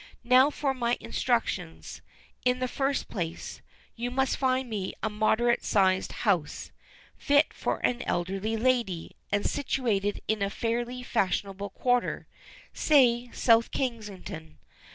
[0.23, 2.01] Now for my instructions.
[2.43, 3.61] In the first place,
[3.95, 6.71] you must find me a moderate sized house,
[7.19, 12.25] fit for an elderly lady, and situated in a fairly fashionable quarter,
[12.73, 14.57] say South Kensington.